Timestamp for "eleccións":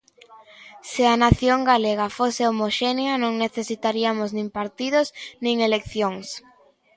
5.67-6.27